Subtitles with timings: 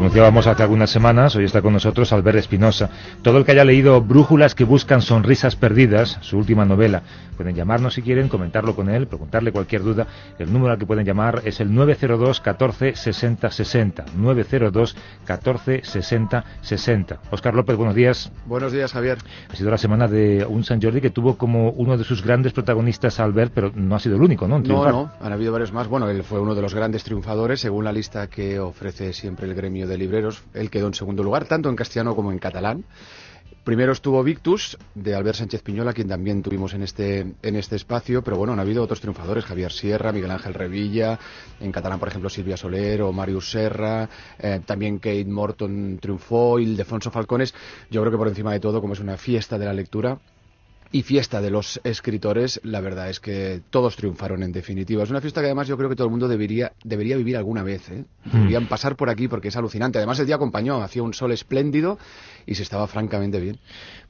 [0.00, 2.88] Anunciábamos hace algunas semanas, hoy está con nosotros Albert Espinosa.
[3.20, 7.02] Todo el que haya leído Brújulas que buscan sonrisas perdidas, su última novela,
[7.36, 10.06] pueden llamarnos si quieren, comentarlo con él, preguntarle cualquier duda.
[10.38, 14.04] El número al que pueden llamar es el 902 14 60 60.
[14.16, 17.18] 902 14 60 60.
[17.30, 18.32] Oscar López, buenos días.
[18.46, 19.18] Buenos días, Javier.
[19.50, 22.54] Ha sido la semana de un San Jordi que tuvo como uno de sus grandes
[22.54, 24.60] protagonistas Albert, pero no ha sido el único, ¿no?
[24.60, 25.88] No, no, han habido varios más.
[25.88, 29.54] Bueno, él fue uno de los grandes triunfadores, según la lista que ofrece siempre el
[29.54, 30.42] gremio de libreros.
[30.54, 32.84] Él quedó en segundo lugar, tanto en castellano como en catalán.
[33.64, 38.22] Primero estuvo Victus, de Albert Sánchez Piñola, quien también tuvimos en este, en este espacio,
[38.22, 41.18] pero bueno, han habido otros triunfadores, Javier Sierra, Miguel Ángel Revilla,
[41.60, 47.10] en catalán, por ejemplo, Silvia Soler o Marius Serra, eh, también Kate Morton triunfó, Ildefonso
[47.10, 47.54] Falcones.
[47.90, 50.18] Yo creo que por encima de todo, como es una fiesta de la lectura,
[50.92, 55.04] y fiesta de los escritores, la verdad es que todos triunfaron en definitiva.
[55.04, 57.62] Es una fiesta que además yo creo que todo el mundo debería, debería vivir alguna
[57.62, 57.88] vez.
[57.90, 58.04] ¿eh?
[58.24, 59.98] Deberían pasar por aquí porque es alucinante.
[59.98, 61.98] Además el día acompañó, hacía un sol espléndido
[62.44, 63.58] y se estaba francamente bien.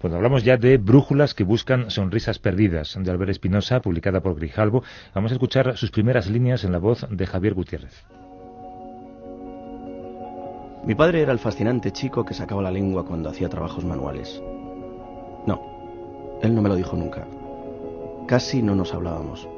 [0.00, 4.82] Bueno, hablamos ya de Brújulas que buscan sonrisas perdidas, de Albert Espinosa, publicada por Grijalbo.
[5.14, 8.04] Vamos a escuchar sus primeras líneas en la voz de Javier Gutiérrez.
[10.86, 14.40] Mi padre era el fascinante chico que sacaba la lengua cuando hacía trabajos manuales.
[16.42, 17.26] No, él no me lo dijo nunca.
[18.26, 19.48] Casi no nos hablábamos.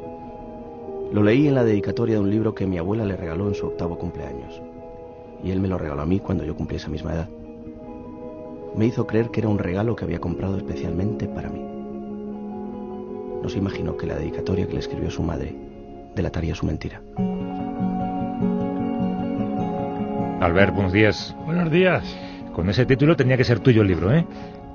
[1.12, 3.66] Lo leí en la dedicatoria de un libro que mi abuela le regaló en su
[3.66, 4.62] octavo cumpleaños.
[5.44, 7.28] Y él me lo regaló a mí cuando yo cumplí esa misma edad.
[8.77, 11.61] Me hizo creer que era un regalo que había comprado especialmente para mí.
[13.42, 15.55] No se imaginó que la dedicatoria que le escribió su madre
[16.14, 17.02] delataría su mentira.
[20.40, 21.36] Albert, buenos días.
[21.45, 22.02] Buenos días.
[22.55, 24.27] Con ese título tenía que ser tuyo el libro, ¿eh?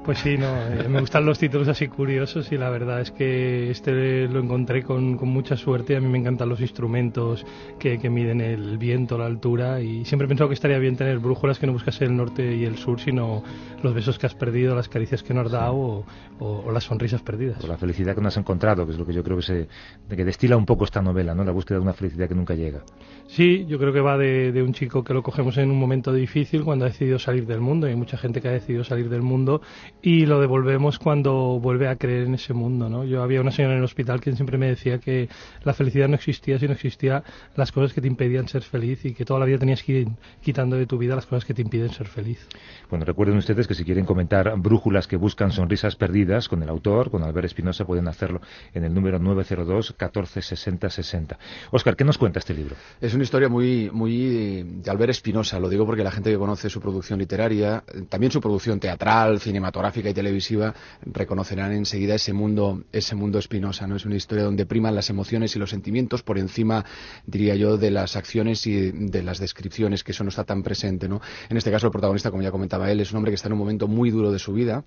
[0.07, 3.69] Pues sí, no, eh, me gustan los títulos así curiosos y la verdad es que
[3.69, 5.97] este lo encontré con, con mucha suerte.
[5.97, 7.45] A mí me encantan los instrumentos
[7.77, 11.19] que, que, miden el viento, la altura y siempre he pensado que estaría bien tener
[11.19, 13.43] brújulas que no buscase el norte y el sur, sino
[13.83, 16.05] los besos que has perdido, las caricias que no has dado o,
[16.39, 17.61] o, o las sonrisas perdidas.
[17.61, 19.67] O la felicidad que no has encontrado, que es lo que yo creo que, se,
[20.07, 21.43] que destila un poco esta novela, ¿no?
[21.43, 22.81] La búsqueda de una felicidad que nunca llega.
[23.27, 26.13] Sí, yo creo que va de, de un chico que lo cogemos en un momento
[26.13, 27.87] difícil cuando ha decidido salir del mundo.
[27.87, 29.61] y Hay mucha gente que ha decidido salir del mundo
[30.01, 33.03] y lo devolvemos cuando vuelve a creer en ese mundo, ¿no?
[33.03, 35.27] Yo había una señora en el hospital que siempre me decía que
[35.63, 37.23] la felicidad no existía si no existía
[37.55, 40.07] las cosas que te impedían ser feliz y que toda la vida tenías que ir
[40.41, 42.47] quitando de tu vida las cosas que te impiden ser feliz.
[42.89, 47.09] Bueno, recuerden ustedes que si quieren comentar brújulas que buscan sonrisas perdidas con el autor,
[47.09, 48.41] con Albert Espinosa, pueden hacerlo
[48.73, 51.39] en el número 902 14 60 60.
[51.71, 52.75] Oscar, ¿qué nos cuenta este libro?
[53.01, 56.69] Es una historia muy, muy de Albert Espinosa, lo digo porque la gente que conoce
[56.69, 63.15] su producción literaria, también su producción teatral, cinematográfica y televisiva, reconocerán enseguida ese mundo, ese
[63.15, 63.95] mundo Espinosa, ¿no?
[63.95, 66.85] Es una historia donde priman las emociones y los sentimientos por encima,
[67.25, 71.07] diría yo, de las acciones y de las descripciones, que eso no está tan presente,
[71.07, 71.21] ¿no?
[71.49, 73.53] En este caso, el protagonista, como ya comentaba él, es un hombre que está en
[73.53, 74.85] un momento muy duro de su vida,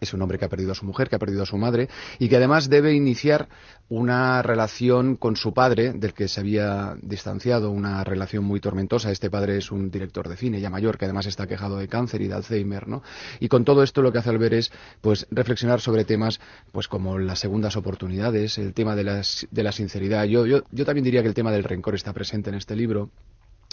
[0.00, 1.88] es un hombre que ha perdido a su mujer, que ha perdido a su madre
[2.18, 3.48] y que además debe iniciar
[3.88, 9.10] una relación con su padre, del que se había distanciado, una relación muy tormentosa.
[9.10, 12.22] Este padre es un director de cine ya mayor, que además está quejado de cáncer
[12.22, 13.02] y de Alzheimer, ¿no?
[13.40, 14.70] Y con todo esto lo que hace al ver es,
[15.00, 16.40] pues, reflexionar sobre temas,
[16.70, 20.24] pues, como las segundas oportunidades, el tema de, de la sinceridad.
[20.24, 23.10] Yo, yo, yo también diría que el tema del rencor está presente en este libro.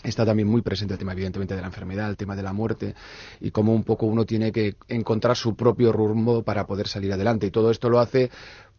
[0.03, 2.94] Está también muy presente el tema, evidentemente, de la enfermedad, el tema de la muerte
[3.41, 7.47] y cómo un poco uno tiene que encontrar su propio rumbo para poder salir adelante.
[7.47, 8.30] Y todo esto lo hace,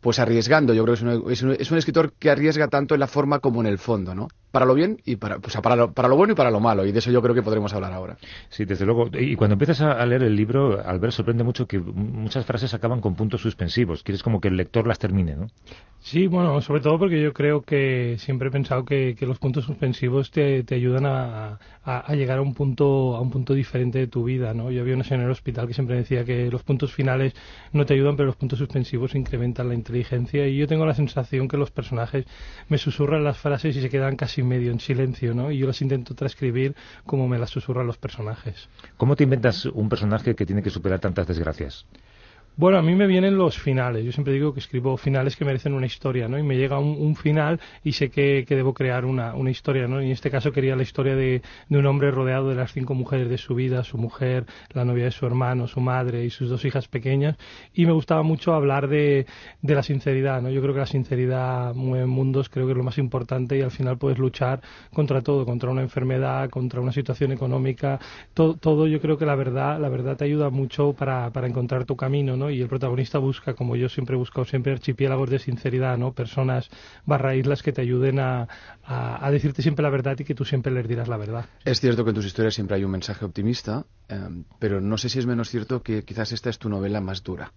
[0.00, 0.74] pues arriesgando.
[0.74, 3.06] Yo creo que es un, es un, es un escritor que arriesga tanto en la
[3.06, 4.28] forma como en el fondo, ¿no?
[4.50, 6.86] Para lo bien y para, pues, para, lo, para lo bueno y para lo malo.
[6.86, 8.16] Y de eso yo creo que podremos hablar ahora.
[8.48, 9.08] Sí, desde luego.
[9.12, 13.14] Y cuando empiezas a leer el libro, Albert, sorprende mucho que muchas frases acaban con
[13.14, 14.02] puntos suspensivos.
[14.02, 15.48] Quieres como que el lector las termine, ¿no?
[16.00, 19.64] Sí, bueno, sobre todo porque yo creo que siempre he pensado que, que los puntos
[19.64, 23.98] suspensivos te, te ayudan a, a, a, llegar a un punto a un punto diferente
[23.98, 24.70] de tu vida, ¿no?
[24.70, 27.34] Yo había una señora en el hospital que siempre decía que los puntos finales
[27.72, 31.48] no te ayudan, pero los puntos suspensivos incrementan la inteligencia y yo tengo la sensación
[31.48, 32.26] que los personajes
[32.68, 35.50] me susurran las frases y se quedan casi medio en silencio, ¿no?
[35.50, 36.74] Y yo las intento transcribir
[37.06, 38.68] como me las susurran los personajes.
[38.96, 41.86] ¿Cómo te inventas un personaje que tiene que superar tantas desgracias?
[42.58, 44.04] Bueno, a mí me vienen los finales.
[44.04, 46.40] Yo siempre digo que escribo finales que merecen una historia, ¿no?
[46.40, 50.02] Y me llega un, final y sé que, debo crear una, una, historia, ¿no?
[50.02, 52.94] Y en este caso quería la historia de, de, un hombre rodeado de las cinco
[52.94, 56.48] mujeres de su vida, su mujer, la novia de su hermano, su madre y sus
[56.50, 57.36] dos hijas pequeñas.
[57.74, 59.26] Y me gustaba mucho hablar de,
[59.62, 60.50] de la sinceridad, ¿no?
[60.50, 63.70] Yo creo que la sinceridad mueve mundos, creo que es lo más importante y al
[63.70, 64.62] final puedes luchar
[64.92, 68.00] contra todo, contra una enfermedad, contra una situación económica,
[68.34, 71.84] todo, todo yo creo que la verdad, la verdad te ayuda mucho para, para encontrar
[71.84, 72.47] tu camino, ¿no?
[72.50, 76.12] Y el protagonista busca, como yo siempre he buscado siempre, archipiélagos de sinceridad, ¿no?
[76.12, 76.68] Personas
[77.06, 78.48] barra islas que te ayuden a,
[78.84, 81.46] a, decirte siempre la verdad y que tú siempre les dirás la verdad.
[81.64, 84.18] Es cierto que en tus historias siempre hay un mensaje optimista, eh,
[84.58, 87.52] pero no sé si es menos cierto que quizás esta es tu novela más dura.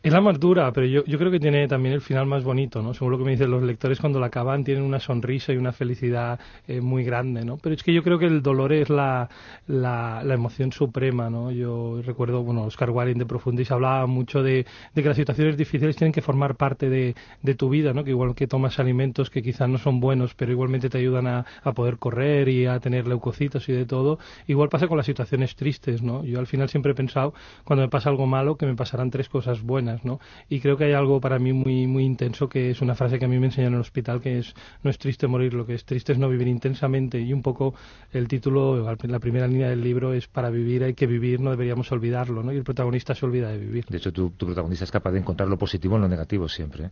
[0.00, 2.82] Es la más dura, pero yo, yo creo que tiene también el final más bonito,
[2.82, 2.94] ¿no?
[2.94, 5.72] Según lo que me dicen los lectores, cuando la acaban tienen una sonrisa y una
[5.72, 7.56] felicidad eh, muy grande, ¿no?
[7.56, 9.28] Pero es que yo creo que el dolor es la,
[9.66, 11.50] la, emoción suprema, ¿no?
[11.50, 15.96] Yo recuerdo, bueno, Oscar Wilde de Profundis hablaba mucho de, de, que las situaciones difíciles
[15.96, 18.04] tienen que formar parte de, de, tu vida, ¿no?
[18.04, 21.44] Que igual que tomas alimentos que quizás no son buenos, pero igualmente te ayudan a,
[21.64, 25.56] a poder correr y a tener leucocitos y de todo, igual pasa con las situaciones
[25.56, 26.24] tristes, ¿no?
[26.24, 27.34] Yo al final siempre he pensado,
[27.64, 30.20] cuando me pasa algo malo, que me pasarán tres cosas buenas ¿no?
[30.48, 33.24] Y creo que hay algo para mí muy, muy intenso que es una frase que
[33.24, 35.74] a mí me enseñaron en el hospital que es no es triste morir, lo que
[35.74, 37.74] es triste es no vivir intensamente y un poco
[38.12, 41.90] el título, la primera línea del libro es para vivir hay que vivir, no deberíamos
[41.92, 42.52] olvidarlo, ¿no?
[42.52, 43.86] Y el protagonista se olvida de vivir.
[43.88, 46.86] De hecho, tu, protagonista es capaz de encontrar lo positivo en lo negativo siempre.
[46.86, 46.90] ¿eh?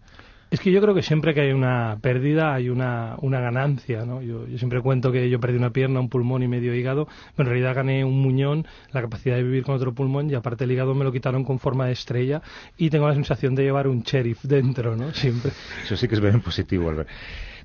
[0.50, 4.22] Es que yo creo que siempre que hay una pérdida hay una, una ganancia, ¿no?
[4.22, 7.48] Yo, yo, siempre cuento que yo perdí una pierna, un pulmón y medio hígado, pero
[7.48, 10.72] en realidad gané un muñón, la capacidad de vivir con otro pulmón y aparte el
[10.72, 12.42] hígado me lo quitaron con forma de estrella
[12.76, 15.12] y tengo la sensación de llevar un sheriff dentro, ¿no?
[15.12, 15.50] Siempre.
[15.82, 17.08] Eso sí que es bien positivo, Albert.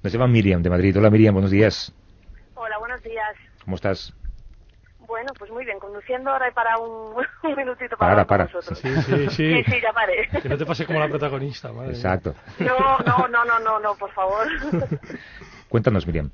[0.02, 0.98] Nos llama Miriam de Madrid.
[0.98, 1.94] Hola Miriam, buenos días.
[2.56, 3.36] Hola, buenos días.
[3.64, 4.14] ¿Cómo estás?
[5.12, 7.14] Bueno, pues muy bien, conduciendo ahora y para un,
[7.58, 8.62] minutito para, para, para.
[8.62, 9.64] Sí, sí, sí.
[9.66, 10.30] sí, ya paré.
[10.42, 12.34] Que no te pase como la protagonista, madre Exacto.
[12.60, 14.48] No, no, no, no, no, no, por favor.
[15.70, 16.32] Cuéntanos, Miriam.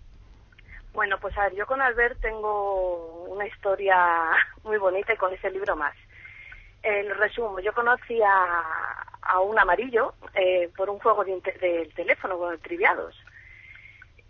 [0.93, 3.95] Bueno, pues a ver, yo con Albert tengo una historia
[4.63, 5.95] muy bonita y con ese libro más.
[6.83, 8.61] El resumo, yo conocí a,
[9.23, 13.15] a un amarillo eh, por un juego del de teléfono con triviados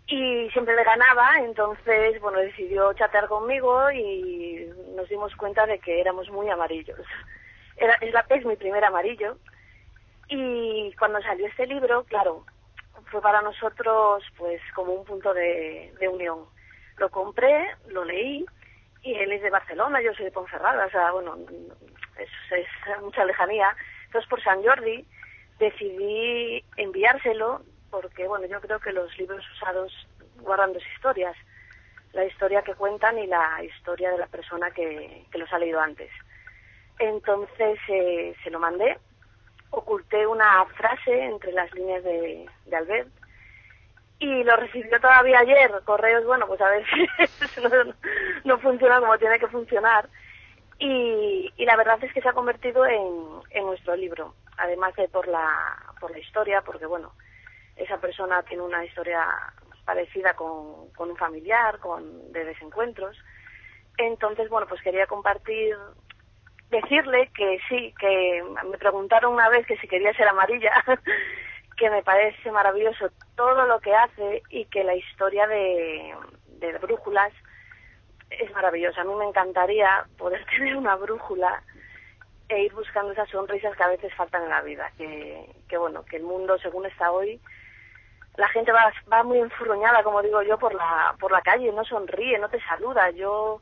[0.08, 4.66] y siempre le ganaba, entonces, bueno, decidió chatear conmigo y
[4.96, 6.98] nos dimos cuenta de que éramos muy amarillos.
[7.76, 7.94] Era,
[8.30, 9.36] es, mi primer amarillo
[10.28, 12.44] y cuando salió este libro, claro,
[13.10, 16.46] fue para nosotros pues como un punto de, de unión.
[16.96, 18.46] Lo compré, lo leí
[19.02, 21.36] y él es de Barcelona, yo soy de Ponferrada, o sea, bueno,
[22.18, 23.76] es, es mucha lejanía.
[24.06, 25.06] Entonces por San Jordi
[25.58, 29.92] decidí enviárselo porque bueno, yo creo que los libros usados
[30.40, 31.36] guardan dos historias,
[32.12, 36.10] la historia que cuentan y la historia de la persona que, los ha leído antes.
[36.98, 38.98] Entonces eh, se lo mandé,
[39.70, 43.08] oculté una frase entre las líneas de, Albert
[44.18, 45.70] y lo recibió todavía ayer.
[45.84, 47.94] Correos, bueno, pues a ver si no,
[48.44, 50.08] no, funciona como tiene que funcionar.
[50.80, 55.08] Y, y, la verdad es que se ha convertido en, en nuestro libro, además de
[55.08, 57.12] por la, por la historia, porque bueno,
[57.78, 59.24] esa persona tiene una historia
[59.84, 63.16] parecida con, con un familiar, con de desencuentros.
[63.96, 65.76] Entonces, bueno, pues quería compartir,
[66.70, 70.72] decirle que sí, que me preguntaron una vez que si quería ser amarilla,
[71.78, 76.14] que me parece maravilloso todo lo que hace y que la historia de,
[76.82, 77.32] brújulas
[78.30, 79.00] es maravillosa.
[79.00, 81.62] A mí me encantaría poder tener una brújula
[82.48, 84.90] e ir buscando esas sonrisas que a veces faltan en la vida.
[84.98, 87.40] Que, que bueno, que el mundo según está hoy
[88.38, 91.84] la gente va, va muy enfurruñada, como digo yo, por la, por la calle, no
[91.84, 93.10] sonríe, no te saluda.
[93.10, 93.60] Yo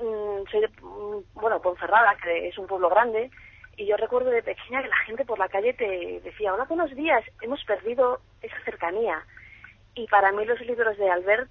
[0.00, 3.32] mm, soy de, mm, bueno, Ponferrada, que es un pueblo grande,
[3.76, 6.94] y yo recuerdo de pequeña que la gente por la calle te decía, hola, buenos
[6.94, 9.24] días, hemos perdido esa cercanía.
[9.96, 11.50] Y para mí los libros de Albert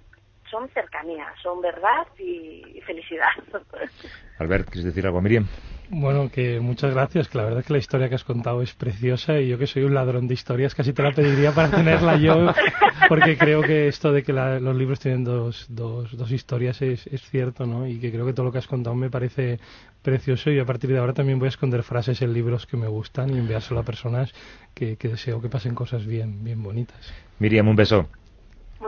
[0.50, 3.32] son cercanía, son verdad y, felicidad.
[4.38, 5.46] Albert, ¿quieres decir algo, Miriam?
[5.88, 8.74] Bueno, que muchas gracias, que la verdad es que la historia que has contado es
[8.74, 12.16] preciosa y yo que soy un ladrón de historias casi te la pediría para tenerla
[12.16, 12.52] yo,
[13.08, 17.22] porque creo que esto de que los libros tienen dos, dos, dos historias es, es,
[17.30, 17.86] cierto, ¿no?
[17.86, 19.60] Y que creo que todo lo que has contado me parece
[20.02, 22.88] precioso y a partir de ahora también voy a esconder frases en libros que me
[22.88, 24.34] gustan y enviárselo a personas
[24.74, 27.12] que, que deseo que pasen cosas bien, bien bonitas.
[27.38, 28.08] Miriam, un beso.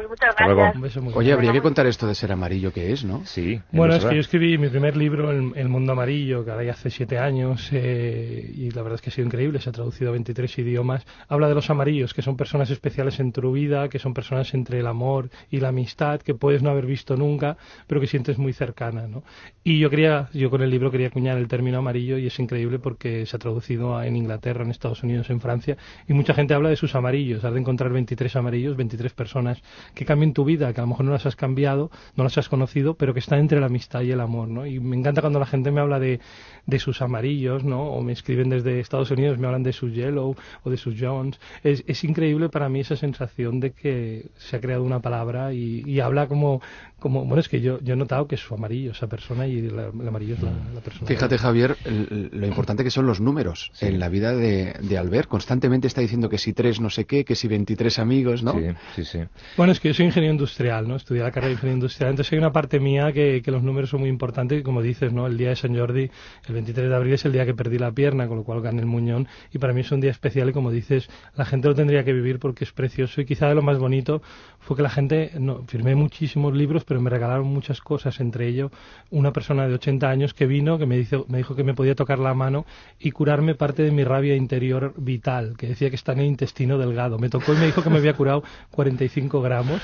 [0.08, 0.74] Muchas gracias.
[0.76, 3.24] Un beso muy Oye, habría que contar esto de ser amarillo que es, ¿no?
[3.24, 3.60] Sí.
[3.72, 6.72] Bueno, es que yo escribí mi primer libro, El, El Mundo Amarillo, que ahora ya
[6.72, 10.10] hace siete años, eh, y la verdad es que ha sido increíble, se ha traducido
[10.10, 11.06] a 23 idiomas.
[11.28, 14.80] Habla de los amarillos, que son personas especiales en tu vida, que son personas entre
[14.80, 18.52] el amor y la amistad, que puedes no haber visto nunca, pero que sientes muy
[18.52, 19.22] cercana, ¿no?
[19.64, 22.78] Y yo quería, yo con el libro quería acuñar el término amarillo, y es increíble
[22.78, 25.76] porque se ha traducido a- en Inglaterra, en Estados Unidos, en Francia,
[26.08, 29.62] y mucha gente habla de sus amarillos, has de encontrar 23 amarillos, 23 personas
[29.98, 32.48] que cambien tu vida, que a lo mejor no las has cambiado, no las has
[32.48, 34.64] conocido, pero que están entre la amistad y el amor, ¿no?
[34.64, 36.20] Y me encanta cuando la gente me habla de,
[36.66, 37.82] de sus amarillos, ¿no?
[37.90, 41.40] O me escriben desde Estados Unidos, me hablan de sus Yellow o de sus Jones.
[41.64, 45.82] Es, es increíble para mí esa sensación de que se ha creado una palabra y,
[45.84, 46.62] y habla como,
[47.00, 49.62] como, bueno, es que yo, yo he notado que es su amarillo, esa persona, y
[49.62, 51.06] la- el amarillo es la, la persona.
[51.08, 55.28] Fíjate, Javier, lo importante que son los números en la vida de, de Albert.
[55.28, 58.52] Constantemente está diciendo que si tres no sé qué, que si 23 amigos, ¿no?
[58.52, 59.18] Sí, sí, sí.
[59.56, 60.96] Bueno, es que yo soy ingeniero industrial, ¿no?
[60.96, 63.90] Estudié la carrera de ingeniería industrial, entonces hay una parte mía que, que los números
[63.90, 65.26] son muy importantes como dices, ¿no?
[65.26, 66.10] El día de San Jordi,
[66.46, 68.80] el 23 de abril es el día que perdí la pierna, con lo cual gané
[68.80, 71.74] el muñón y para mí es un día especial y como dices, la gente lo
[71.74, 74.22] tendría que vivir porque es precioso y quizá de lo más bonito
[74.58, 78.70] fue que la gente, no, firmé muchísimos libros, pero me regalaron muchas cosas, entre ello
[79.10, 81.94] una persona de 80 años que vino, que me, dijo me dijo que me podía
[81.94, 82.66] tocar la mano
[82.98, 86.78] y curarme parte de mi rabia interior vital, que decía que está en el intestino
[86.78, 87.18] delgado.
[87.18, 89.77] Me tocó y me dijo que me había curado 45 gramos.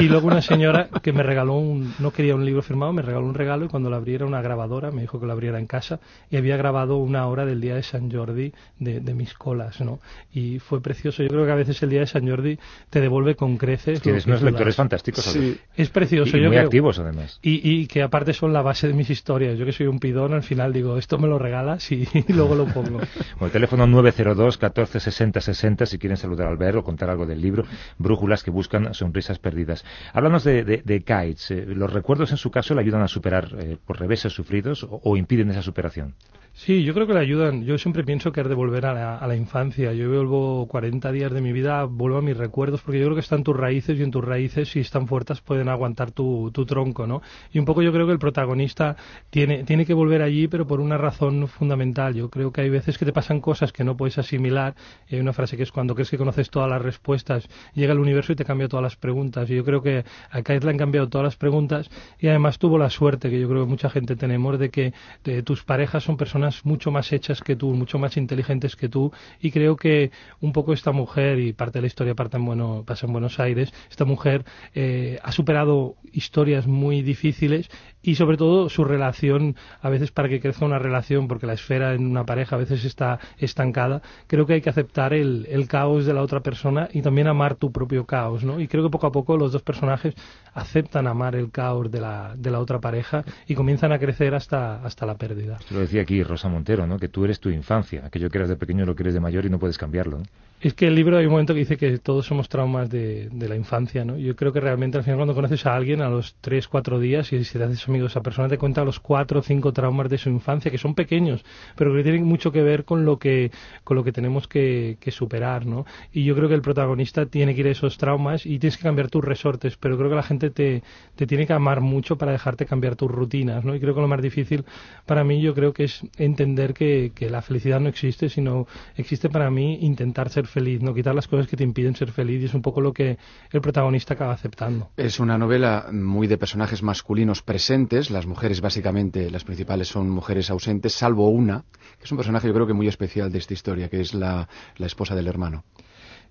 [0.00, 3.26] Y luego una señora que me regaló un, no quería un libro firmado, me regaló
[3.26, 5.66] un regalo y cuando lo abrí era una grabadora, me dijo que lo abriera en
[5.66, 6.00] casa
[6.30, 10.00] y había grabado una hora del día de San Jordi de, de mis colas, ¿no?
[10.32, 11.22] Y fue precioso.
[11.22, 12.58] Yo creo que a veces el día de San Jordi
[12.90, 14.00] te devuelve con creces.
[14.02, 15.24] Tienes unos lectores fantásticos.
[15.24, 15.58] Sí.
[15.76, 16.36] Es precioso.
[16.36, 17.38] Y yo muy creo- activos, además.
[17.42, 19.58] y, y que aparte son la base de mis historias.
[19.58, 22.54] Yo que soy un pidón, al final digo, esto me lo regalas y, y luego
[22.54, 23.00] lo pongo.
[23.38, 27.40] Bueno, teléfono 902 14 60 60 si quieren saludar al ver o contar algo del
[27.40, 27.64] libro
[27.98, 29.84] Brújulas que buscan sonrisas perdidas.
[30.12, 31.04] Háblanos de, de.
[31.50, 35.16] Eh, ¿Los recuerdos en su caso le ayudan a superar eh, por reveses sufridos o
[35.16, 36.14] impiden esa superación?
[36.58, 37.64] Sí, yo creo que le ayudan.
[37.66, 39.92] Yo siempre pienso que es de volver a la, a la infancia.
[39.92, 43.20] Yo vuelvo 40 días de mi vida, vuelvo a mis recuerdos, porque yo creo que
[43.20, 47.06] están tus raíces y en tus raíces, si están fuertes, pueden aguantar tu, tu tronco,
[47.06, 47.20] ¿no?
[47.52, 48.96] Y un poco yo creo que el protagonista
[49.28, 52.14] tiene, tiene que volver allí, pero por una razón fundamental.
[52.14, 54.74] Yo creo que hay veces que te pasan cosas que no puedes asimilar.
[55.10, 57.98] Y hay una frase que es cuando crees que conoces todas las respuestas, llega el
[57.98, 59.50] universo y te cambia todas las preguntas.
[59.50, 62.78] Y yo creo que a Kate le han cambiado todas las preguntas y además tuvo
[62.78, 66.16] la suerte, que yo creo que mucha gente tenemos, de que de tus parejas son
[66.16, 69.12] personas mucho más hechas que tú, mucho más inteligentes que tú.
[69.40, 70.10] Y creo que
[70.40, 73.38] un poco esta mujer, y parte de la historia parte en bueno, pasa en Buenos
[73.40, 77.68] Aires, esta mujer eh, ha superado historias muy difíciles
[78.02, 81.94] y sobre todo su relación, a veces para que crezca una relación, porque la esfera
[81.94, 86.06] en una pareja a veces está estancada, creo que hay que aceptar el, el caos
[86.06, 88.60] de la otra persona y también amar tu propio caos, ¿no?
[88.60, 90.14] Y creo que poco a poco los dos personajes
[90.54, 94.82] aceptan amar el caos de la, de la otra pareja y comienzan a crecer hasta,
[94.82, 95.58] hasta la pérdida.
[95.70, 96.98] Lo decía aquí Rosa Montero, ¿no?
[96.98, 99.46] que tú eres tu infancia, aquello que eras de pequeño lo que eres de mayor
[99.46, 100.18] y no puedes cambiarlo.
[100.18, 100.24] ¿no?
[100.58, 103.54] Es que el libro hay un momento que dice que todos somos traumas de, la
[103.54, 104.16] infancia, ¿no?
[104.16, 107.30] Yo creo que realmente al final cuando conoces a alguien a los tres, cuatro días
[107.34, 110.08] y si te haces amigo de esa persona te cuenta los cuatro o cinco traumas
[110.08, 111.44] de su infancia, que son pequeños,
[111.76, 113.50] pero que tienen mucho que ver con lo que,
[113.84, 115.84] con lo que tenemos que, que superar, ¿no?
[116.10, 118.84] Y yo creo que el protagonista tiene que ir a esos traumas y tienes que
[118.84, 120.82] cambiar tus resortes, pero creo que la gente te,
[121.16, 123.74] te tiene que amar mucho para dejarte cambiar tus rutinas, ¿no?
[123.74, 124.64] Y creo que lo más difícil
[125.04, 129.28] para mí yo creo que es entender que, que la felicidad no existe, sino existe
[129.28, 132.46] para mí intentar ser feliz, no quitar las cosas que te impiden ser feliz y
[132.46, 133.18] es un poco lo que
[133.50, 134.90] el protagonista acaba aceptando.
[134.96, 138.10] Es una novela muy de personajes masculinos presentes.
[138.10, 141.64] Las mujeres, básicamente, las principales son mujeres ausentes, salvo una,
[141.98, 144.48] que es un personaje yo creo que muy especial de esta historia, que es la,
[144.76, 145.64] la esposa del hermano.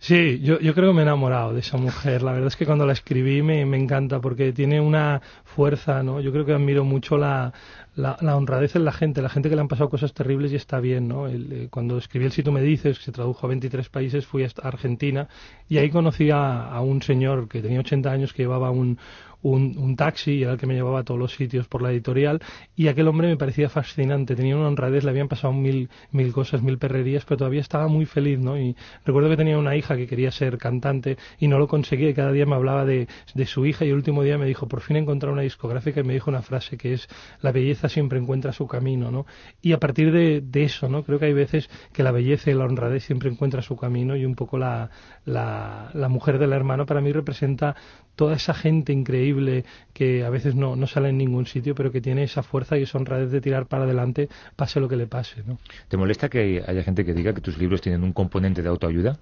[0.07, 2.21] Sí, yo, yo creo que me he enamorado de esa mujer.
[2.21, 6.21] La verdad es que cuando la escribí me, me encanta porque tiene una fuerza, ¿no?
[6.21, 7.51] Yo creo que admiro mucho la,
[7.95, 10.79] la, honradez en la gente, la gente que le han pasado cosas terribles y está
[10.79, 11.27] bien, ¿no?
[11.27, 14.25] El, eh, cuando escribí el Si tú me dices, que se tradujo a 23 países,
[14.25, 15.27] fui a Argentina
[15.69, 18.99] y ahí conocí a, un señor que tenía 80 años que llevaba un,
[19.41, 21.91] un, un, taxi y era el que me llevaba a todos los sitios por la
[21.91, 22.41] editorial
[22.75, 26.61] y aquel hombre me parecía fascinante, tenía una honradez, le habían pasado mil, mil cosas,
[26.61, 28.59] mil perrerías, pero todavía estaba muy feliz, ¿no?
[28.59, 32.31] Y recuerdo que tenía una hija que quería ser cantante y no lo conseguía cada
[32.31, 34.97] día me hablaba de, de su hija y el último día me dijo, por fin
[34.97, 37.07] he una discográfica y me dijo una frase que es,
[37.41, 39.25] la belleza siempre encuentra su camino, ¿no?
[39.61, 41.03] Y a partir de, eso, ¿no?
[41.03, 44.25] Creo que hay veces que la belleza y la honradez siempre encuentra su camino y
[44.25, 44.89] un poco la,
[45.25, 47.75] la, la mujer del hermano para mí representa
[48.15, 52.01] toda esa gente increíble que a veces no, no sale en ningún sitio, pero que
[52.01, 55.43] tiene esa fuerza y esa honradez de tirar para adelante, pase lo que le pase.
[55.45, 55.59] ¿no?
[55.87, 59.19] ¿Te molesta que haya gente que diga que tus libros tienen un componente de autoayuda?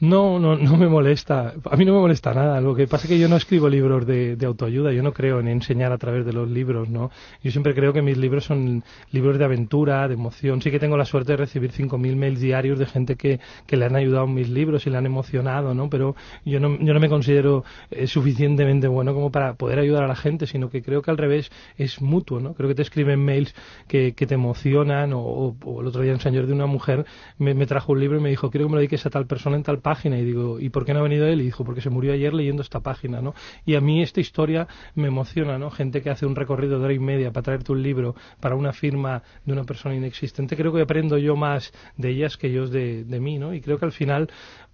[0.00, 1.54] No, no, no me molesta.
[1.68, 2.60] A mí no me molesta nada.
[2.60, 4.92] Lo que pasa es que yo no escribo libros de, autoayuda.
[4.92, 7.10] Yo no creo en enseñar a través de los libros, ¿no?
[7.42, 10.62] Yo siempre creo que mis libros son libros de aventura, de emoción.
[10.62, 13.86] Sí que tengo la suerte de recibir 5.000 mails diarios de gente que, que le
[13.86, 15.90] han ayudado en mis libros y le han emocionado, ¿no?
[15.90, 16.14] Pero
[16.44, 20.16] yo no, yo no me considero eh, suficientemente bueno como para poder ayudar a la
[20.16, 22.54] gente, sino que creo que al revés es mutuo, ¿no?
[22.54, 23.52] Creo que te escriben mails
[23.88, 27.04] que, que te emocionan o, el otro día un señor de una mujer
[27.36, 29.26] me, me, trajo un libro y me dijo, quiero que me lo dediques a tal
[29.26, 31.40] persona en tal página y digo, ¿y por qué no ha venido él?
[31.40, 33.32] Y dijo, porque se murió ayer leyendo esta página, ¿no?
[33.64, 35.70] Y a mí esta historia me emociona, ¿no?
[35.70, 38.72] Gente que hace un recorrido de hora y media para traerte un libro para una
[38.72, 43.04] firma de una persona inexistente, creo que aprendo yo más de ellas que ellos de,
[43.04, 43.54] de mí, ¿no?
[43.54, 44.28] Y creo que al final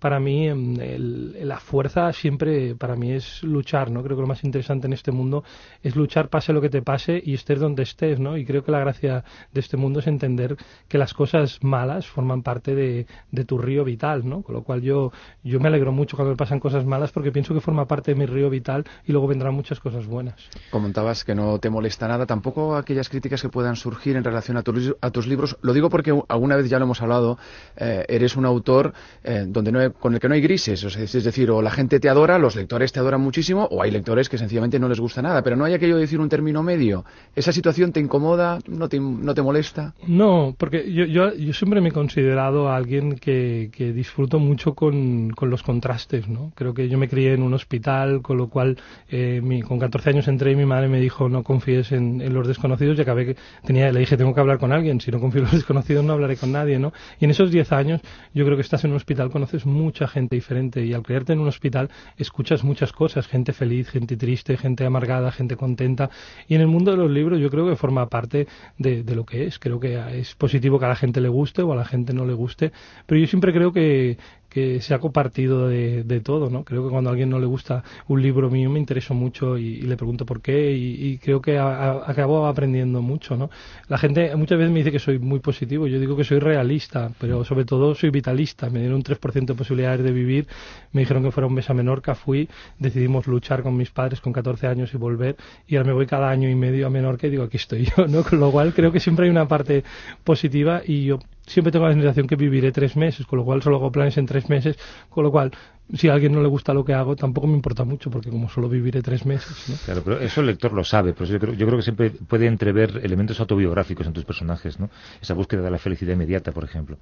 [0.04, 4.02] para mí em, el, la fuerza siempre para mí es luchar, ¿no?
[4.02, 5.44] Creo que lo más interesante en este mundo
[5.82, 8.36] es luchar pase lo que te pase y estés donde estés, ¿no?
[8.36, 10.56] Y creo que la gracia de este mundo es entender
[10.88, 14.42] que las cosas malas forman parte de, de tu río vital, ¿no?
[14.42, 15.03] Con lo cual yo,
[15.42, 18.18] yo me alegro mucho cuando me pasan cosas malas porque pienso que forma parte de
[18.18, 20.34] mi río vital y luego vendrán muchas cosas buenas.
[20.70, 24.62] Comentabas que no te molesta nada, tampoco aquellas críticas que puedan surgir en relación a,
[24.62, 25.56] tu, a tus libros.
[25.62, 27.38] Lo digo porque alguna vez ya lo hemos hablado,
[27.76, 28.92] eh, eres un autor
[29.22, 32.08] eh, donde no con el que no hay grises, es decir, o la gente te
[32.08, 35.42] adora, los lectores te adoran muchísimo, o hay lectores que sencillamente no les gusta nada,
[35.42, 37.04] pero no hay aquello de decir un término medio.
[37.34, 38.58] ¿Esa situación te incomoda?
[38.66, 39.94] ¿No te, no te molesta?
[40.06, 44.93] No, porque yo, yo, yo siempre me he considerado alguien que, que disfruto mucho con,
[45.34, 46.52] con, los contrastes, ¿no?
[46.54, 50.28] Creo que yo me crié en un hospital, con lo cual eh, con 14 años
[50.28, 53.90] entré y mi madre me dijo no confíes en, los desconocidos y acabé que tenía,
[53.92, 56.36] le dije tengo que hablar con alguien, si no confío en los desconocidos no hablaré
[56.36, 56.92] con nadie, ¿no?
[57.20, 58.00] Y en esos 10 años
[58.32, 61.40] yo creo que estás en un hospital, conoces mucha gente diferente y al creerte en
[61.40, 66.10] un hospital escuchas muchas cosas, gente feliz, gente triste, gente amargada, gente contenta
[66.48, 68.46] y en el mundo de los libros yo creo que forma parte
[68.78, 71.72] de lo que es, creo que es positivo que a la gente le guste o
[71.72, 72.72] a la gente no le guste,
[73.06, 74.18] pero yo siempre creo que,
[74.54, 76.62] que se ha compartido de, de, todo, ¿no?
[76.62, 79.64] Creo que cuando a alguien no le gusta un libro mío me intereso mucho y,
[79.64, 83.50] y le pregunto por qué y, y creo que a, a, acabo aprendiendo mucho, ¿no?
[83.88, 87.10] La gente muchas veces me dice que soy muy positivo, yo digo que soy realista,
[87.18, 90.46] pero sobre todo soy vitalista, me dieron un 3% de posibilidades de vivir,
[90.92, 94.32] me dijeron que fuera un mes a Menorca, fui, decidimos luchar con mis padres con
[94.32, 97.30] 14 años y volver y ahora me voy cada año y medio a Menorca y
[97.30, 98.22] digo aquí estoy yo, ¿no?
[98.28, 99.82] Con lo cual creo que siempre hay una parte
[100.22, 103.76] positiva y yo siempre tengo la sensación que viviré tres meses, con lo cual solo
[103.76, 105.52] hago planes en tres meses, con lo cual
[105.92, 108.48] si a alguien no le gusta lo que hago, tampoco me importa mucho, porque como
[108.48, 109.68] solo viviré tres meses.
[109.68, 109.76] ¿no?
[109.84, 112.46] Claro, pero eso el lector lo sabe, pero yo creo, yo creo que siempre puede
[112.46, 114.88] entrever elementos autobiográficos en tus personajes, ¿no?
[115.20, 116.96] Esa búsqueda de la felicidad inmediata, por ejemplo.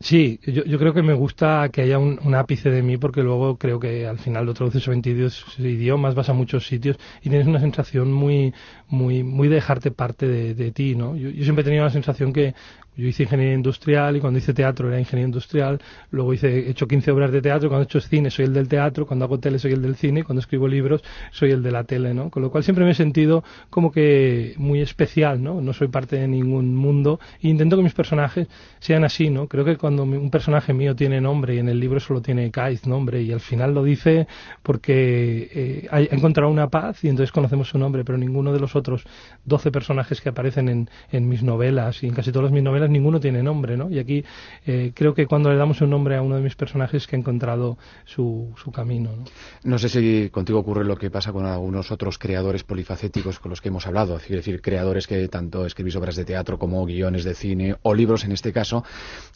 [0.00, 3.24] Sí, yo, yo creo que me gusta que haya un, un, ápice de mí porque
[3.24, 7.30] luego creo que al final lo traduces a 22 idiomas, vas a muchos sitios y
[7.30, 8.54] tienes una sensación muy,
[8.86, 11.16] muy, muy de dejarte parte de, de ti, ¿no?
[11.16, 12.54] Yo, yo siempre he tenido la sensación que
[12.98, 15.80] yo hice ingeniería industrial y cuando hice teatro era ingeniería industrial,
[16.10, 18.66] luego hice, he hecho 15 obras de teatro, cuando he hecho cine soy el del
[18.66, 21.84] teatro, cuando hago tele soy el del cine, cuando escribo libros soy el de la
[21.84, 22.28] tele, ¿no?
[22.28, 25.60] Con lo cual siempre me he sentido como que muy especial, ¿no?
[25.60, 28.48] No soy parte de ningún mundo e intento que mis personajes
[28.80, 29.46] sean así, ¿no?
[29.46, 32.84] Creo que cuando un personaje mío tiene nombre y en el libro solo tiene Kaiz
[32.84, 34.26] nombre y al final lo dice
[34.64, 38.74] porque eh, ha encontrado una paz y entonces conocemos su nombre, pero ninguno de los
[38.74, 39.04] otros
[39.44, 43.20] 12 personajes que aparecen en, en mis novelas y en casi todas mis novelas ninguno
[43.20, 43.90] tiene nombre, ¿no?
[43.90, 44.24] Y aquí
[44.66, 47.18] eh, creo que cuando le damos un nombre a uno de mis personajes que ha
[47.18, 49.24] encontrado su, su camino, ¿no?
[49.64, 53.60] No sé si contigo ocurre lo que pasa con algunos otros creadores polifacéticos con los
[53.60, 57.34] que hemos hablado, es decir, creadores que tanto escribís obras de teatro como guiones de
[57.34, 58.84] cine o libros en este caso,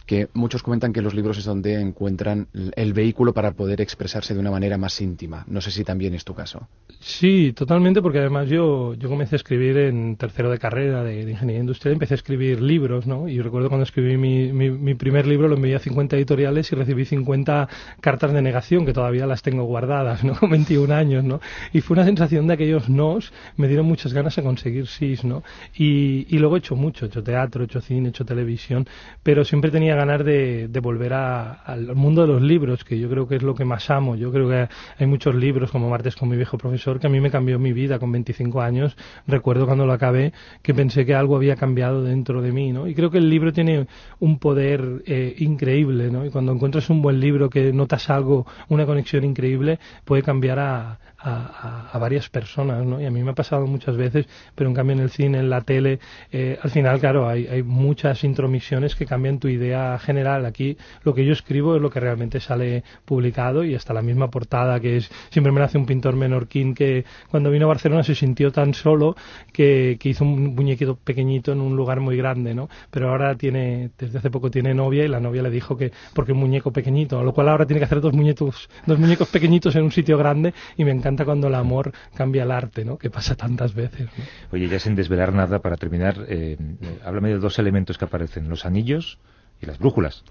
[0.07, 4.41] que muchos comentan que los libros es donde encuentran el vehículo para poder expresarse de
[4.41, 5.45] una manera más íntima.
[5.47, 6.69] No sé si también es tu caso.
[7.01, 11.31] Sí, totalmente, porque además yo, yo comencé a escribir en tercero de carrera de, de
[11.31, 13.29] ingeniería industrial, empecé a escribir libros, ¿no?
[13.29, 16.77] Y recuerdo cuando escribí mi, mi, mi, primer libro, lo envié a 50 editoriales y
[16.77, 17.69] recibí 50
[18.01, 20.35] cartas de negación, que todavía las tengo guardadas, ¿no?
[20.41, 21.41] Con 21 años, ¿no?
[21.73, 25.43] Y fue una sensación de aquellos nos, me dieron muchas ganas de conseguir sís, ¿no?
[25.77, 28.87] Y, y luego he hecho mucho, he hecho teatro, he hecho cine, he hecho televisión,
[29.23, 33.09] pero siempre tenía ganas de, de volver a, al mundo de los libros, que yo
[33.09, 34.17] creo que es lo que más amo.
[34.17, 37.21] Yo creo que hay muchos libros, como Martes con mi viejo profesor, que a mí
[37.21, 38.97] me cambió mi vida con 25 años.
[39.27, 42.87] Recuerdo cuando lo acabé que pensé que algo había cambiado dentro de mí, ¿no?
[42.87, 43.87] Y creo que el libro tiene
[44.21, 46.25] un poder eh, increíble, ¿no?
[46.27, 50.99] Y cuando encuentras un buen libro que notas algo, una conexión increíble, puede cambiar a,
[51.23, 53.01] a, a, varias personas, ¿no?
[53.01, 55.51] Y a mí me ha pasado muchas veces, pero en cambio en el cine, en
[55.51, 56.01] la tele,
[56.33, 60.45] eh, al final, claro, hay, hay muchas intromisiones que cambian tu idea general.
[60.47, 64.31] Aquí lo que yo escribo es lo que realmente sale publicado y hasta la misma
[64.31, 68.03] portada que es, siempre me la hace un pintor menorquín que cuando vino a Barcelona
[68.03, 69.15] se sintió tan solo
[69.53, 72.69] que, que hizo un muñequito pequeñito en un lugar muy grande, ¿no?
[72.91, 76.33] Pero ahora tiene, desde hace poco tiene novia y la novia le dijo que, porque
[76.33, 79.85] un muñeco pequeñito, lo cual ahora tiene que hacer dos muñecos, dos muñecos pequeñitos en
[79.85, 82.99] un sitio grande y me encanta cuando el amor cambia el arte, ¿no?
[82.99, 84.09] Que pasa tantas veces.
[84.53, 86.57] Oye, ya sin desvelar nada, para terminar, eh,
[87.05, 89.19] háblame de dos elementos que aparecen, los anillos
[89.61, 90.25] y las brújulas.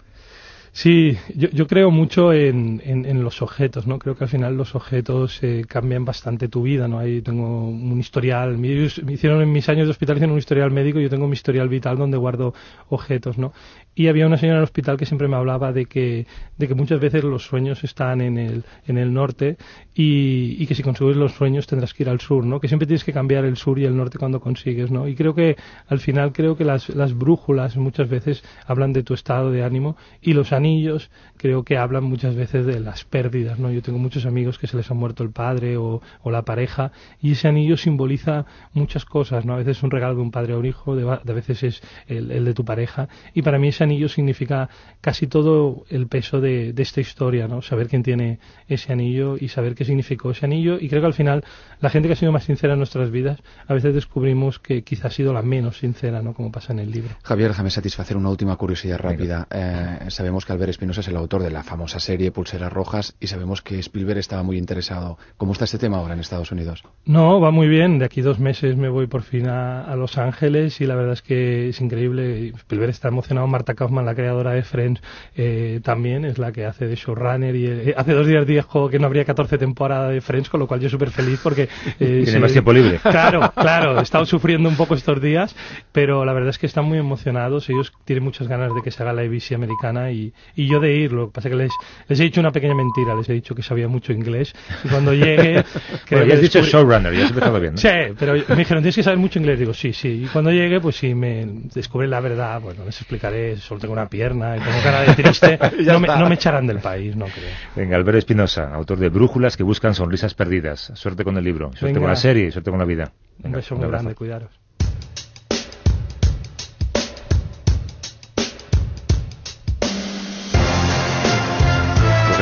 [0.73, 3.99] Sí, yo, yo creo mucho en, en, los objetos, ¿no?
[3.99, 6.97] Creo que al final los objetos eh, cambian bastante tu vida, ¿no?
[6.99, 11.09] Ahí tengo un historial, me, hicieron en mis años de hospitalización un historial médico yo
[11.09, 12.53] tengo mi historial vital donde guardo
[12.87, 13.51] objetos, ¿no?
[13.93, 16.25] Y había una señora en el hospital que siempre me hablaba de que,
[16.57, 19.57] de que muchas veces los sueños están en el, en el norte
[19.93, 22.61] y, y que si consigues los sueños tendrás que ir al sur, ¿no?
[22.61, 25.09] Que siempre tienes que cambiar el sur y el norte cuando consigues, ¿no?
[25.09, 25.57] Y creo que
[25.87, 29.97] al final creo que las, las brújulas muchas veces hablan de tu estado de ánimo
[30.21, 33.71] y los anillos creo que hablan muchas veces de las pérdidas, ¿no?
[33.71, 37.31] Yo tengo muchos amigos que se les ha muerto el padre o, la pareja y
[37.31, 39.53] ese anillo simboliza muchas cosas, ¿no?
[39.53, 41.81] A veces es un regalo de un padre a un hijo, de, a veces es
[42.07, 44.69] el, de tu pareja y para mí ese anillo significa
[45.01, 47.61] casi todo el peso de, esta historia, ¿no?
[47.61, 51.13] Saber quién tiene ese anillo y saber qué significó ese anillo y creo que al
[51.13, 51.43] final
[51.79, 55.07] la gente que ha sido más sincera en nuestras vidas a veces descubrimos que quizá
[55.07, 56.33] ha sido la menos sincera, ¿no?
[56.33, 57.15] Como pasa en el libro.
[57.23, 59.47] Javier, déjame satisfacer una última curiosidad rápida.
[59.49, 63.27] Eh, sabemos que Albert Espinosa es el autor de la famosa serie Pulseras Rojas y
[63.27, 65.17] sabemos que Spielberg estaba muy interesado.
[65.37, 66.83] ¿Cómo está este tema ahora en Estados Unidos?
[67.05, 67.99] No, va muy bien.
[67.99, 71.21] De aquí dos meses me voy por fin a, Los Ángeles y la verdad es
[71.21, 72.49] que es increíble.
[72.49, 73.47] Spielberg está emocionado.
[73.47, 75.01] Marta Kaufman, la creadora de Friends,
[75.35, 78.99] eh, también es la que hace de showrunner y eh, hace dos días dijo que
[78.99, 81.69] no habría 14 temporadas de Friends, con lo cual yo súper feliz porque...
[81.99, 82.99] Eh, Tiene más tiempo libre.
[83.03, 83.99] Claro, claro.
[83.99, 85.55] He estado sufriendo un poco estos días,
[85.91, 87.69] pero la verdad es que están muy emocionados.
[87.69, 90.93] Ellos tienen muchas ganas de que se haga la ABC americana y, y yo de
[90.95, 91.11] ir.
[91.11, 91.71] Lo que pasa es que les,
[92.07, 93.15] les he dicho una pequeña mentira.
[93.15, 94.53] Les he dicho que sabía mucho inglés.
[94.83, 95.63] Y cuando llegue.
[96.11, 97.73] bueno, ya has dicho showrunner, ya has empezado bien.
[97.73, 97.77] ¿no?
[97.77, 99.59] Sí, pero me dijeron, tienes que saber mucho inglés.
[99.59, 100.23] Digo, sí, sí.
[100.25, 103.57] Y cuando llegue, pues si me descubre la verdad, bueno, les explicaré.
[103.57, 105.59] Solo tengo una pierna y tengo cara de triste.
[105.85, 107.49] no, me, no me echarán del país, no creo.
[107.75, 110.91] Venga, Albert Espinosa, autor de Brújulas que buscan sonrisas perdidas.
[110.95, 113.11] Suerte con el libro, suerte con la serie, suerte con la vida.
[113.43, 114.51] un beso muy grande, cuidaros.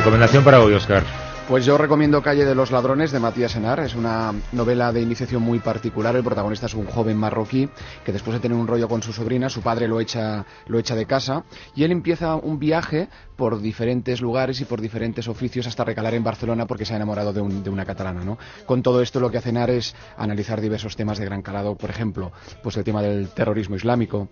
[0.09, 1.03] Recomendación para hoy, Oscar.
[1.47, 3.79] Pues yo recomiendo Calle de los Ladrones de Matías Enar.
[3.79, 6.15] Es una novela de iniciación muy particular.
[6.15, 7.69] El protagonista es un joven marroquí
[8.03, 10.95] que después de tener un rollo con su sobrina, su padre lo echa, lo echa
[10.95, 11.43] de casa
[11.75, 16.23] y él empieza un viaje por diferentes lugares y por diferentes oficios hasta recalar en
[16.23, 18.35] Barcelona porque se ha enamorado de, una catalana.
[18.65, 21.75] Con todo esto lo que hace Enar es analizar diversos temas de gran calado.
[21.75, 22.31] Por ejemplo,
[22.63, 24.27] pues el tema del terrorismo islámico,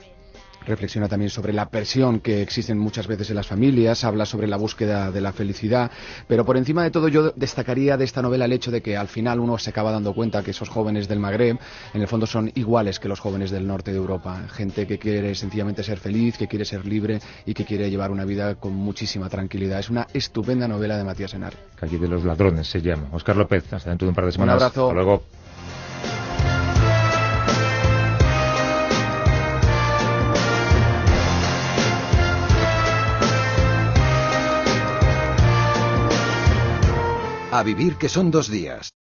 [0.67, 4.57] reflexiona también sobre la presión que existen muchas veces en las familias, habla sobre la
[4.57, 5.91] búsqueda de la felicidad,
[6.27, 9.07] pero por encima de todo yo destacaría de esta novela el hecho de que al
[9.07, 11.57] final uno se acaba dando cuenta que esos jóvenes del Magreb
[11.93, 15.33] en el fondo son iguales que los jóvenes del norte de Europa, gente que quiere
[15.35, 19.29] sencillamente ser feliz, que quiere ser libre y que quiere llevar una vida con muchísima
[19.29, 19.79] tranquilidad.
[19.79, 21.53] Es una estupenda novela de Matías Enar.
[21.75, 23.09] Calle de los ladrones se llama.
[23.11, 24.55] Oscar López, hasta dentro de un par de semanas.
[24.55, 24.83] Un abrazo.
[24.87, 25.23] Hasta luego.
[37.57, 38.97] A vivir que son dos días.